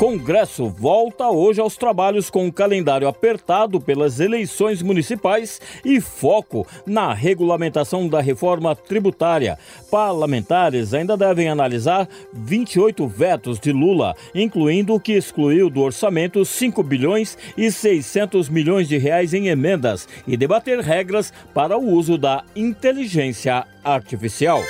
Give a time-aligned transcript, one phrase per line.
[0.00, 7.12] Congresso volta hoje aos trabalhos com o calendário apertado pelas eleições municipais e foco na
[7.12, 9.58] regulamentação da reforma tributária.
[9.90, 16.82] Parlamentares ainda devem analisar 28 vetos de Lula, incluindo o que excluiu do orçamento 5
[16.82, 22.42] bilhões e 600 milhões de reais em emendas e debater regras para o uso da
[22.56, 24.62] inteligência artificial.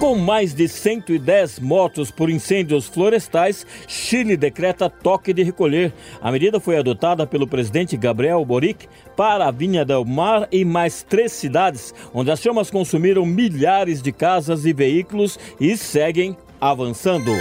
[0.00, 5.92] Com mais de 110 mortos por incêndios florestais, Chile decreta toque de recolher.
[6.22, 11.02] A medida foi adotada pelo presidente Gabriel Boric para a Vinha del Mar e mais
[11.02, 17.32] três cidades, onde as chamas consumiram milhares de casas e veículos e seguem avançando.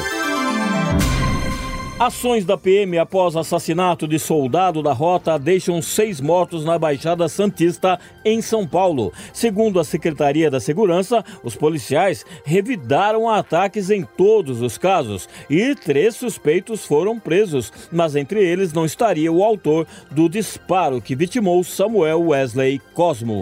[1.99, 7.99] Ações da PM após assassinato de soldado da rota deixam seis mortos na Baixada Santista,
[8.23, 9.12] em São Paulo.
[9.34, 16.15] Segundo a Secretaria da Segurança, os policiais revidaram ataques em todos os casos e três
[16.15, 22.29] suspeitos foram presos, mas entre eles não estaria o autor do disparo que vitimou Samuel
[22.29, 23.41] Wesley Cosmo.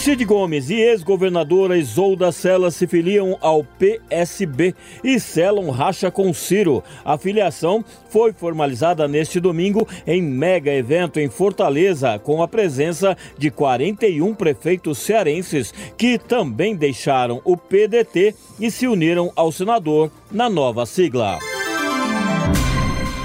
[0.00, 6.82] Cid Gomes e ex-governadora Isolda Sela se filiam ao PSB e selam racha com Ciro.
[7.04, 13.50] A filiação foi formalizada neste domingo em mega evento em Fortaleza, com a presença de
[13.50, 20.86] 41 prefeitos cearenses que também deixaram o PDT e se uniram ao senador na nova
[20.86, 21.38] sigla.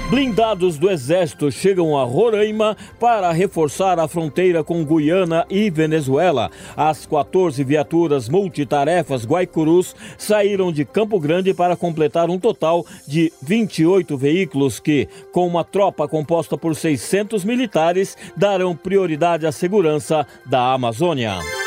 [0.08, 6.48] Blindados do Exército chegam a Roraima para reforçar a fronteira com Guiana e Venezuela.
[6.76, 14.16] As 14 viaturas multitarefas Guaicurus saíram de Campo Grande para completar um total de 28
[14.16, 21.65] veículos que, com uma tropa composta por 600 militares, darão prioridade à segurança da Amazônia.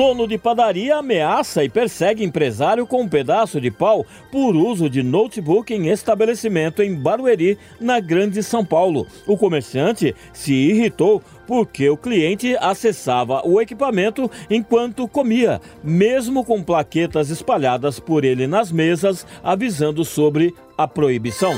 [0.00, 5.02] Dono de padaria ameaça e persegue empresário com um pedaço de pau por uso de
[5.02, 9.06] notebook em estabelecimento em Barueri, na Grande São Paulo.
[9.26, 17.28] O comerciante se irritou porque o cliente acessava o equipamento enquanto comia, mesmo com plaquetas
[17.28, 21.54] espalhadas por ele nas mesas avisando sobre a proibição.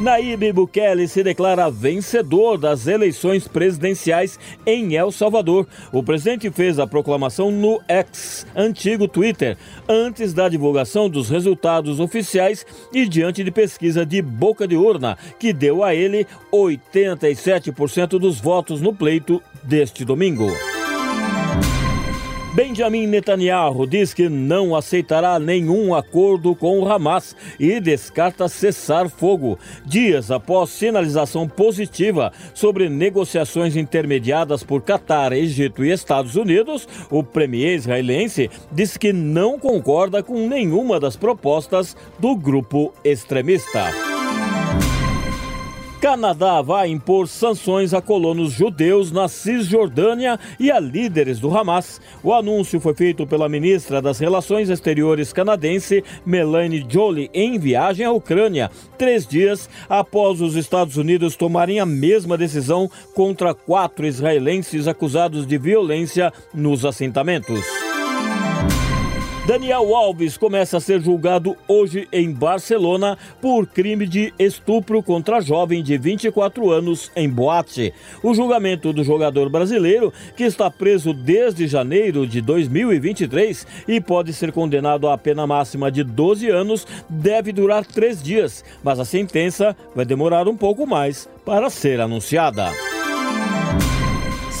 [0.00, 5.66] Naíbe Bukele se declara vencedor das eleições presidenciais em El Salvador.
[5.92, 12.64] O presidente fez a proclamação no X, antigo Twitter, antes da divulgação dos resultados oficiais
[12.94, 18.80] e diante de pesquisa de boca de urna, que deu a ele 87% dos votos
[18.80, 20.50] no pleito deste domingo.
[22.52, 29.56] Benjamin Netanyahu diz que não aceitará nenhum acordo com o Hamas e descarta cessar fogo.
[29.86, 37.76] Dias após sinalização positiva sobre negociações intermediadas por Catar, Egito e Estados Unidos, o premier
[37.76, 44.09] israelense diz que não concorda com nenhuma das propostas do grupo extremista.
[46.00, 52.00] Canadá vai impor sanções a colonos judeus na Cisjordânia e a líderes do Hamas.
[52.22, 58.10] O anúncio foi feito pela ministra das Relações Exteriores canadense, Melanie Joly, em viagem à
[58.10, 65.46] Ucrânia, três dias após os Estados Unidos tomarem a mesma decisão contra quatro israelenses acusados
[65.46, 67.89] de violência nos assentamentos.
[69.50, 75.82] Daniel Alves começa a ser julgado hoje em Barcelona por crime de estupro contra jovem
[75.82, 77.92] de 24 anos em boate.
[78.22, 84.52] O julgamento do jogador brasileiro, que está preso desde janeiro de 2023 e pode ser
[84.52, 90.04] condenado à pena máxima de 12 anos, deve durar três dias, mas a sentença vai
[90.04, 92.70] demorar um pouco mais para ser anunciada.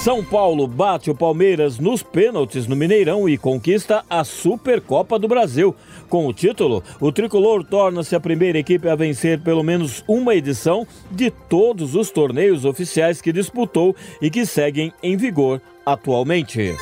[0.02, 5.76] São Paulo bate o Palmeiras nos pênaltis no Mineirão e conquista a Supercopa do Brasil.
[6.08, 10.86] Com o título, o tricolor torna-se a primeira equipe a vencer pelo menos uma edição
[11.10, 16.74] de todos os torneios oficiais que disputou e que seguem em vigor atualmente.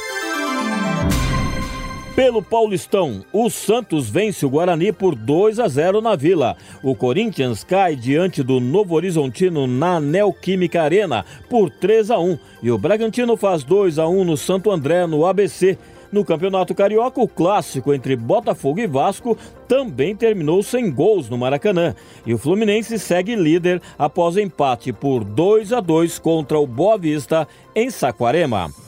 [2.19, 6.57] Pelo Paulistão, o Santos vence o Guarani por 2 a 0 na Vila.
[6.83, 12.73] O Corinthians cai diante do Novo Horizontino na Neoquímica Arena por 3 a 1 e
[12.73, 15.79] o Bragantino faz 2 a 1 no Santo André no ABC.
[16.11, 19.39] No Campeonato Carioca, o clássico entre Botafogo e Vasco
[19.69, 21.95] também terminou sem gols no Maracanã.
[22.27, 27.47] E o Fluminense segue líder após empate por 2 a 2 contra o Boa Vista
[27.77, 28.88] em Saquarema.